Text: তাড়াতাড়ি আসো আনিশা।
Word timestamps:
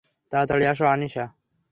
তাড়াতাড়ি 0.31 0.65
আসো 0.65 0.85
আনিশা। 0.85 1.25